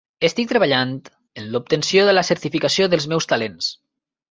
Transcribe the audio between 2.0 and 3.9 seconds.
de la certificació dels meus talents.